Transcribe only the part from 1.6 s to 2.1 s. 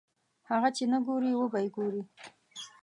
یې ګورې.